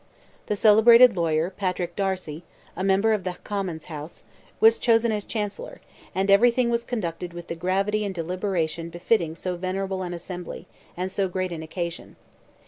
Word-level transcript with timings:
The 0.47 0.55
celebrated 0.55 1.15
lawyer, 1.15 1.51
Patrick 1.51 1.95
Darcy, 1.95 2.43
a 2.75 2.83
member 2.83 3.13
of 3.13 3.23
the 3.23 3.35
Commons' 3.43 3.85
House, 3.85 4.23
was 4.59 4.79
chosen 4.79 5.11
as 5.11 5.25
chancellor, 5.25 5.79
and 6.15 6.31
everything 6.31 6.71
was 6.71 6.83
conducted 6.83 7.33
with 7.33 7.49
the 7.49 7.55
gravity 7.55 8.03
and 8.03 8.15
deliberation 8.15 8.89
befitting 8.89 9.35
so 9.35 9.57
venerable 9.57 10.01
an 10.01 10.11
Assembly, 10.15 10.65
and 10.97 11.11
so 11.11 11.29
great 11.29 11.51
an 11.51 11.61
occasion. 11.61 12.15